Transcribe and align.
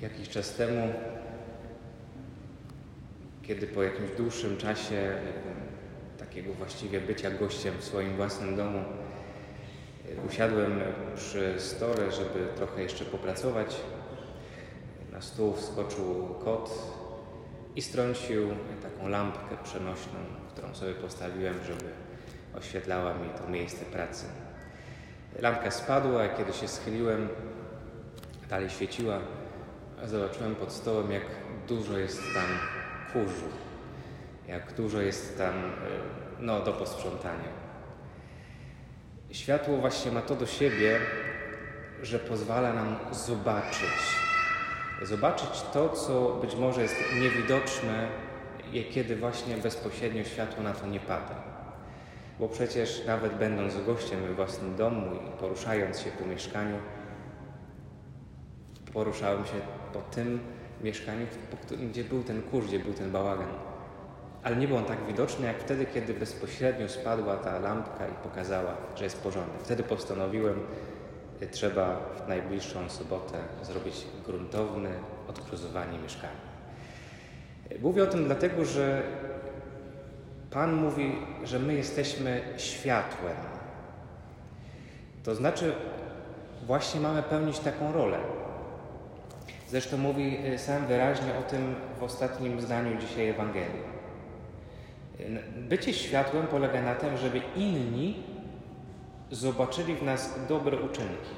Jakiś 0.00 0.28
czas 0.28 0.54
temu, 0.54 0.92
kiedy 3.42 3.66
po 3.66 3.82
jakimś 3.82 4.10
dłuższym 4.10 4.56
czasie 4.56 5.12
takiego 6.18 6.52
właściwie 6.52 7.00
bycia 7.00 7.30
gościem 7.30 7.74
w 7.78 7.84
swoim 7.84 8.16
własnym 8.16 8.56
domu, 8.56 8.78
e, 8.78 10.26
usiadłem 10.26 10.80
przy 11.16 11.54
stole, 11.58 12.12
żeby 12.12 12.46
trochę 12.56 12.82
jeszcze 12.82 13.04
popracować. 13.04 13.76
Na 15.12 15.20
stół 15.20 15.54
wskoczył 15.54 16.34
kot 16.44 16.70
i 17.76 17.82
strącił 17.82 18.48
taką 18.82 19.08
lampkę 19.08 19.56
przenośną, 19.64 20.18
którą 20.48 20.74
sobie 20.74 20.94
postawiłem, 20.94 21.54
żeby 21.66 21.90
oświetlała 22.54 23.14
mi 23.14 23.28
to 23.38 23.50
miejsce 23.50 23.84
pracy. 23.84 24.26
Lampka 25.38 25.70
spadła, 25.70 26.28
kiedy 26.28 26.52
się 26.52 26.68
schyliłem, 26.68 27.28
dalej 28.50 28.70
świeciła, 28.70 29.20
zobaczyłem 30.06 30.54
pod 30.54 30.72
stołem, 30.72 31.12
jak 31.12 31.22
dużo 31.68 31.98
jest 31.98 32.22
tam 32.34 32.46
kurzu, 33.12 33.48
jak 34.48 34.72
dużo 34.72 35.00
jest 35.00 35.38
tam 35.38 35.54
e, 35.54 35.70
no, 36.40 36.60
do 36.60 36.72
posprzątania. 36.72 37.48
Światło 39.30 39.76
właśnie 39.76 40.12
ma 40.12 40.20
to 40.20 40.34
do 40.34 40.46
siebie, 40.46 41.00
że 42.02 42.18
pozwala 42.18 42.72
nam 42.72 42.96
zobaczyć. 43.12 44.20
Zobaczyć 45.02 45.62
to, 45.72 45.88
co 45.88 46.38
być 46.40 46.54
może 46.54 46.82
jest 46.82 46.96
niewidoczne, 47.20 48.08
kiedy 48.90 49.16
właśnie 49.16 49.56
bezpośrednio 49.56 50.24
światło 50.24 50.62
na 50.62 50.72
to 50.72 50.86
nie 50.86 51.00
pada. 51.00 51.34
Bo 52.38 52.48
przecież 52.48 53.06
nawet 53.06 53.34
będąc 53.34 53.74
gościem 53.86 54.20
we 54.20 54.34
własnym 54.34 54.76
domu 54.76 55.14
i 55.14 55.40
poruszając 55.40 56.00
się 56.00 56.10
po 56.10 56.26
mieszkaniu, 56.26 56.76
poruszałem 58.92 59.44
się 59.46 59.79
po 59.92 60.00
tym 60.00 60.40
mieszkaniu, 60.82 61.26
gdzie 61.90 62.04
był 62.04 62.22
ten 62.22 62.42
kurz, 62.42 62.66
gdzie 62.66 62.78
był 62.78 62.92
ten 62.92 63.10
bałagan. 63.10 63.48
Ale 64.42 64.56
nie 64.56 64.68
był 64.68 64.76
on 64.76 64.84
tak 64.84 65.06
widoczny, 65.06 65.46
jak 65.46 65.58
wtedy, 65.58 65.86
kiedy 65.86 66.14
bezpośrednio 66.14 66.88
spadła 66.88 67.36
ta 67.36 67.58
lampka 67.58 68.08
i 68.08 68.28
pokazała, 68.28 68.76
że 68.96 69.04
jest 69.04 69.22
porządek. 69.22 69.60
Wtedy 69.62 69.82
postanowiłem, 69.82 70.60
trzeba 71.50 71.96
w 71.96 72.28
najbliższą 72.28 72.88
sobotę 72.88 73.38
zrobić 73.62 74.06
gruntowne 74.26 74.90
odkruzowanie 75.28 75.98
mieszkania. 75.98 76.50
Mówię 77.82 78.02
o 78.02 78.06
tym 78.06 78.24
dlatego, 78.24 78.64
że 78.64 79.02
Pan 80.50 80.74
mówi, 80.74 81.12
że 81.44 81.58
my 81.58 81.74
jesteśmy 81.74 82.40
światłem. 82.56 83.36
To 85.24 85.34
znaczy, 85.34 85.72
właśnie 86.66 87.00
mamy 87.00 87.22
pełnić 87.22 87.58
taką 87.58 87.92
rolę. 87.92 88.18
Zresztą 89.70 89.96
mówi 89.96 90.46
y, 90.46 90.58
sam 90.58 90.86
wyraźnie 90.86 91.38
o 91.38 91.42
tym 91.42 91.74
w 91.98 92.02
ostatnim 92.02 92.60
zdaniu 92.60 93.00
dzisiaj 93.00 93.28
Ewangelii. 93.28 93.82
Bycie 95.56 95.92
światłem 95.94 96.46
polega 96.46 96.82
na 96.82 96.94
tym, 96.94 97.16
żeby 97.16 97.40
inni 97.56 98.22
zobaczyli 99.30 99.94
w 99.94 100.02
nas 100.02 100.46
dobre 100.48 100.76
uczynki. 100.76 101.30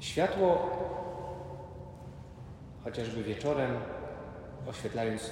Światło, 0.00 0.70
chociażby 2.84 3.22
wieczorem, 3.22 3.70
oświetlając 4.66 5.30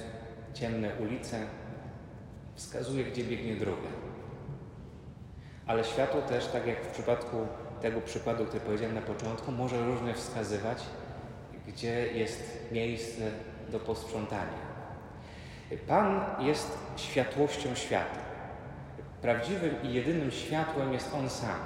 ciemne 0.53 0.89
ulice, 0.95 1.39
wskazuje, 2.55 3.03
gdzie 3.03 3.23
biegnie 3.23 3.55
droga. 3.55 3.89
Ale 5.65 5.83
światło 5.83 6.21
też, 6.21 6.47
tak 6.47 6.67
jak 6.67 6.83
w 6.83 6.91
przypadku 6.91 7.37
tego 7.81 8.01
przykładu, 8.01 8.45
który 8.45 8.59
powiedziałem 8.59 8.95
na 8.95 9.01
początku, 9.01 9.51
może 9.51 9.85
różnie 9.85 10.13
wskazywać, 10.13 10.83
gdzie 11.67 12.07
jest 12.07 12.71
miejsce 12.71 13.21
do 13.71 13.79
posprzątania. 13.79 14.67
Pan 15.87 16.21
jest 16.39 16.77
światłością 16.95 17.75
świata. 17.75 18.19
Prawdziwym 19.21 19.75
i 19.83 19.93
jedynym 19.93 20.31
światłem 20.31 20.93
jest 20.93 21.13
On 21.13 21.29
sam. 21.29 21.59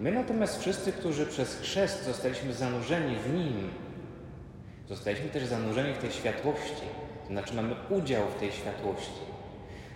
My 0.00 0.12
natomiast 0.12 0.60
wszyscy, 0.60 0.92
którzy 0.92 1.26
przez 1.26 1.60
chrzest 1.60 2.04
zostaliśmy 2.04 2.52
zanurzeni 2.52 3.16
w 3.16 3.34
Nim, 3.34 3.70
zostaliśmy 4.88 5.28
też 5.28 5.44
zanurzeni 5.44 5.94
w 5.94 5.98
tej 5.98 6.12
światłości, 6.12 6.82
to 7.22 7.28
znaczy 7.28 7.54
mamy 7.54 7.74
udział 7.90 8.22
w 8.28 8.40
tej 8.40 8.52
światłości. 8.52 9.20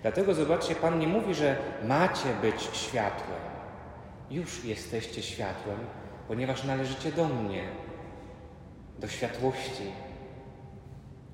Dlatego 0.02 0.34
zobaczcie, 0.34 0.74
Pan 0.74 0.98
nie 0.98 1.06
mówi, 1.06 1.34
że 1.34 1.56
macie 1.84 2.28
być 2.42 2.62
światłem. 2.72 3.57
Już 4.30 4.64
jesteście 4.64 5.22
światłem, 5.22 5.78
ponieważ 6.28 6.64
należycie 6.64 7.12
do 7.12 7.28
mnie, 7.28 7.64
do 8.98 9.08
światłości. 9.08 9.92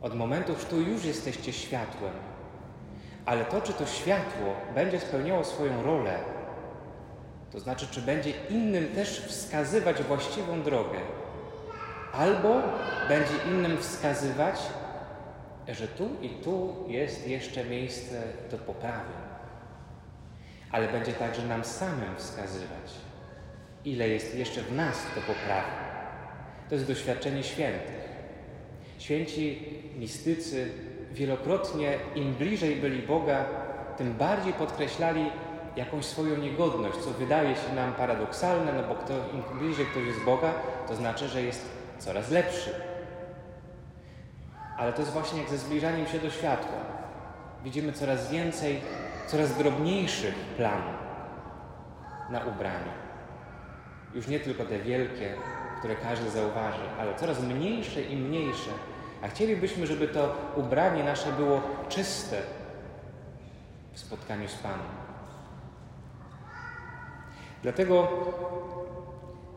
Od 0.02 0.14
momentu 0.16 0.54
tu 0.70 0.80
już 0.80 1.04
jesteście 1.04 1.52
światłem. 1.52 2.12
Ale 3.26 3.44
to, 3.44 3.60
czy 3.60 3.72
to 3.72 3.86
światło 3.86 4.54
będzie 4.74 5.00
spełniało 5.00 5.44
swoją 5.44 5.82
rolę, 5.82 6.18
to 7.52 7.60
znaczy, 7.60 7.86
czy 7.90 8.02
będzie 8.02 8.30
innym 8.50 8.88
też 8.88 9.20
wskazywać 9.20 10.02
właściwą 10.02 10.62
drogę, 10.62 10.98
albo 12.12 12.62
będzie 13.08 13.34
innym 13.46 13.78
wskazywać, 13.78 14.60
że 15.68 15.88
tu 15.88 16.08
i 16.22 16.28
tu 16.28 16.74
jest 16.88 17.28
jeszcze 17.28 17.64
miejsce 17.64 18.22
do 18.50 18.58
poprawy, 18.58 19.12
ale 20.74 20.88
będzie 20.88 21.12
także 21.12 21.46
nam 21.46 21.64
samym 21.64 22.16
wskazywać, 22.16 22.92
ile 23.84 24.08
jest 24.08 24.34
jeszcze 24.34 24.62
w 24.62 24.72
nas 24.72 25.06
do 25.14 25.20
poprawy. 25.20 25.70
To 26.68 26.74
jest 26.74 26.86
doświadczenie 26.86 27.42
świętych. 27.42 28.08
Święci 28.98 29.68
mistycy 29.98 30.70
wielokrotnie 31.12 31.98
im 32.14 32.34
bliżej 32.34 32.76
byli 32.76 33.02
Boga, 33.02 33.44
tym 33.96 34.14
bardziej 34.14 34.52
podkreślali 34.52 35.30
jakąś 35.76 36.04
swoją 36.04 36.36
niegodność, 36.36 36.98
co 36.98 37.10
wydaje 37.10 37.54
się 37.56 37.74
nam 37.74 37.92
paradoksalne, 37.92 38.72
no 38.72 38.88
bo 38.88 38.94
kto, 38.94 39.14
im 39.34 39.58
bliżej 39.58 39.86
ktoś 39.86 40.06
jest 40.06 40.20
Boga, 40.24 40.54
to 40.88 40.96
znaczy, 40.96 41.28
że 41.28 41.42
jest 41.42 41.68
coraz 41.98 42.30
lepszy, 42.30 42.70
ale 44.78 44.92
to 44.92 45.00
jest 45.00 45.12
właśnie 45.12 45.40
jak 45.40 45.50
ze 45.50 45.58
zbliżaniem 45.58 46.06
się 46.06 46.18
do 46.18 46.30
światła. 46.30 46.78
Widzimy 47.64 47.92
coraz 47.92 48.30
więcej, 48.30 48.80
coraz 49.26 49.58
drobniejszych 49.58 50.34
planów 50.34 50.94
na 52.30 52.40
ubraniu. 52.44 52.92
Już 54.14 54.28
nie 54.28 54.40
tylko 54.40 54.64
te 54.64 54.78
wielkie, 54.78 55.34
które 55.78 55.96
każdy 55.96 56.30
zauważy, 56.30 56.82
ale 57.00 57.14
coraz 57.14 57.42
mniejsze 57.42 58.02
i 58.02 58.16
mniejsze. 58.16 58.70
A 59.22 59.28
chcielibyśmy, 59.28 59.86
żeby 59.86 60.08
to 60.08 60.36
ubranie 60.56 61.04
nasze 61.04 61.32
było 61.32 61.60
czyste 61.88 62.36
w 63.92 63.98
spotkaniu 63.98 64.48
z 64.48 64.54
Panem. 64.54 65.04
Dlatego 67.62 68.08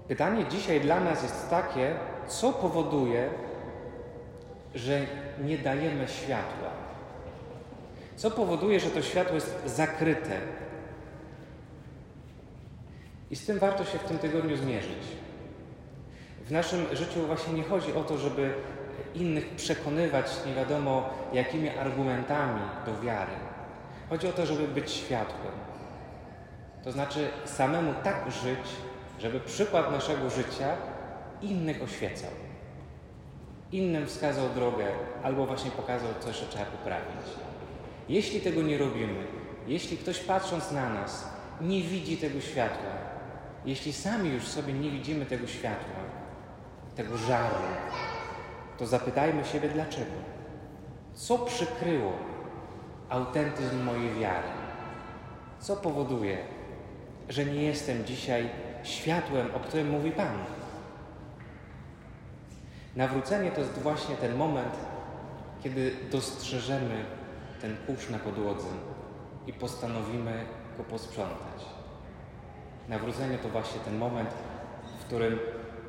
pytanie 0.08 0.46
dzisiaj 0.46 0.82
dla 0.82 1.00
nas 1.00 1.24
jest 1.24 1.50
takie, 1.50 1.96
co 2.28 2.54
powoduje, 2.54 3.30
że 4.76 5.00
nie 5.44 5.58
dajemy 5.58 6.08
światła. 6.08 6.87
Co 8.18 8.32
powoduje, 8.32 8.80
że 8.80 8.90
to 8.90 9.02
światło 9.02 9.36
jest 9.36 9.62
zakryte. 9.66 10.42
I 13.32 13.36
z 13.36 13.46
tym 13.46 13.60
warto 13.60 13.86
się 13.86 13.98
w 13.98 14.04
tym 14.04 14.18
tygodniu 14.18 14.58
zmierzyć. 14.58 15.04
W 16.46 16.52
naszym 16.52 16.96
życiu 16.96 17.28
właśnie 17.28 17.54
nie 17.54 17.64
chodzi 17.64 17.94
o 17.94 18.04
to, 18.04 18.18
żeby 18.18 18.54
innych 19.16 19.56
przekonywać 19.56 20.26
nie 20.46 20.54
wiadomo 20.54 21.10
jakimi 21.34 21.70
argumentami 21.70 22.62
do 22.86 23.02
wiary. 23.02 23.32
Chodzi 24.10 24.28
o 24.28 24.32
to, 24.32 24.46
żeby 24.46 24.68
być 24.68 24.92
światłem. 24.92 25.54
To 26.84 26.92
znaczy 26.92 27.28
samemu 27.46 27.94
tak 28.04 28.32
żyć, 28.32 28.68
żeby 29.20 29.40
przykład 29.40 29.92
naszego 29.92 30.30
życia 30.30 30.76
innych 31.42 31.84
oświecał 31.84 32.32
innym 33.72 34.08
wskazał 34.08 34.50
drogę 34.50 34.86
albo 35.24 35.46
właśnie 35.46 35.72
pokazał 35.72 36.10
coś, 36.20 36.40
że 36.40 36.46
trzeba 36.46 36.66
poprawić. 36.66 37.28
Jeśli 38.10 38.42
tego 38.42 38.62
nie 38.62 38.78
robimy, 38.78 39.24
jeśli 39.68 39.98
ktoś 39.98 40.20
patrząc 40.20 40.72
na 40.72 40.94
nas 40.94 41.30
nie 41.62 41.82
widzi 41.82 42.18
tego 42.18 42.42
światła, 42.42 42.92
jeśli 43.66 43.94
sami 43.94 44.30
już 44.30 44.44
sobie 44.44 44.74
nie 44.74 44.92
widzimy 44.92 45.26
tego 45.26 45.48
światła, 45.48 45.96
tego 46.96 47.18
żaru, 47.18 47.56
to 48.78 48.88
zapytajmy 48.88 49.46
siebie 49.46 49.70
dlaczego. 49.70 50.12
Co 51.14 51.38
przykryło 51.38 52.14
autentyzm 53.10 53.84
mojej 53.84 54.14
wiary? 54.14 54.48
Co 55.60 55.76
powoduje, 55.76 56.38
że 57.30 57.46
nie 57.46 57.64
jestem 57.64 58.06
dzisiaj 58.06 58.50
światłem, 58.84 59.56
o 59.56 59.60
którym 59.60 59.90
mówi 59.90 60.12
Pan? 60.12 60.38
Nawrócenie 62.96 63.52
to 63.52 63.62
jest 63.62 63.80
właśnie 63.80 64.16
ten 64.16 64.36
moment, 64.36 64.74
kiedy 65.64 65.92
dostrzeżemy 66.12 67.06
ten 67.62 67.78
kurz 67.88 68.10
na 68.10 68.20
podłodze 68.20 68.68
i 69.48 69.54
postanowimy 69.54 70.46
go 70.78 70.84
posprzątać. 70.84 71.66
Nawrócenie 72.90 73.38
to 73.38 73.50
właśnie 73.50 73.80
ten 73.80 73.98
moment, 73.98 74.30
w 75.00 75.06
którym 75.06 75.40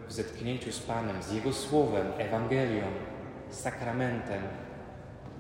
w 0.09 0.13
zetknięciu 0.13 0.73
z 0.73 0.81
Panem, 0.81 1.23
z 1.23 1.33
Jego 1.33 1.53
Słowem, 1.53 2.07
Ewangelią, 2.19 2.85
sakramentem, 3.51 4.43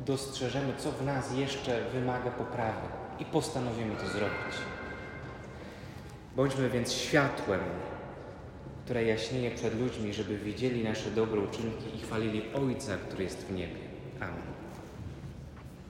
dostrzeżemy, 0.07 0.73
co 0.79 0.93
w 0.93 1.05
nas 1.05 1.37
jeszcze 1.37 1.85
wymaga 1.93 2.31
poprawy 2.31 2.89
i 3.19 3.25
postanowimy 3.25 3.97
to 3.97 4.07
zrobić. 4.09 4.55
Bądźmy 6.37 6.71
więc 6.71 6.93
światłem, 6.93 7.61
które 8.85 9.05
jaśnieje 9.05 9.51
przed 9.51 9.81
ludźmi, 9.81 10.15
żeby 10.15 10.39
widzieli 10.39 10.85
nasze 10.85 11.11
dobre 11.11 11.41
uczynki 11.41 11.97
i 11.97 12.01
chwalili 12.01 12.43
Ojca, 12.55 12.97
który 12.97 13.25
jest 13.25 13.47
w 13.47 13.53
niebie. 13.53 13.81
Amen. 14.21 14.68